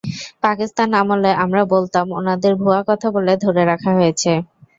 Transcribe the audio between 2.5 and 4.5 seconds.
ভুয়া কথা বলে ধরে রাখা হয়েছে।